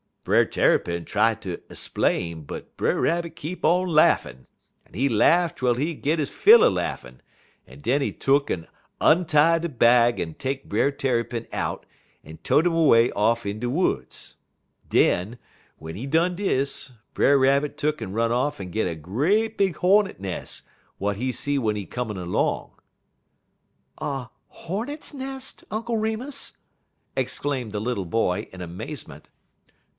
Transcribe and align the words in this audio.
"Brer 0.23 0.45
Tarrypin 0.45 1.05
try 1.05 1.33
ter 1.33 1.57
splain, 1.73 2.43
but 2.43 2.75
Brer 2.77 2.99
Rabbit 3.01 3.35
keep 3.35 3.63
on 3.65 3.87
laughin', 3.87 4.45
en 4.85 4.93
he 4.93 5.09
laugh 5.09 5.55
twel 5.55 5.75
he 5.75 5.93
git 5.95 6.19
he 6.19 6.25
fill 6.25 6.63
er 6.63 6.69
laughin'; 6.69 7.21
en 7.67 7.81
den 7.81 8.01
he 8.01 8.11
tuck'n 8.11 8.67
ontie 8.99 9.59
de 9.61 9.69
bag 9.69 10.19
en 10.19 10.35
take 10.35 10.65
Brer 10.69 10.91
Tarrypin 10.91 11.47
out 11.51 11.85
en 12.23 12.37
tote 12.37 12.67
'im 12.67 12.73
'way 12.85 13.11
off 13.11 13.45
in 13.45 13.59
de 13.59 13.69
woods. 13.69 14.37
Den, 14.89 15.37
w'en 15.79 15.95
he 15.95 16.05
done 16.05 16.35
dis, 16.35 16.93
Brer 17.15 17.37
Rabbit 17.37 17.77
tuck'n 17.77 18.13
run 18.13 18.31
off 18.31 18.59
en 18.59 18.69
git 18.71 18.87
a 18.87 18.95
great 18.95 19.57
big 19.57 19.75
hornet 19.77 20.19
nes' 20.19 20.63
w'at 20.99 21.17
he 21.17 21.31
see 21.31 21.55
w'en 21.57 21.75
he 21.75 21.85
comin' 21.85 22.31
long" 22.31 22.73
"A 23.99 24.29
hornet's 24.47 25.15
nest, 25.15 25.63
Uncle 25.69 25.97
Remus?" 25.97 26.53
exclaimed 27.15 27.71
the 27.71 27.81
little 27.81 28.05
boy, 28.05 28.47
in 28.51 28.61
amazement. 28.61 29.27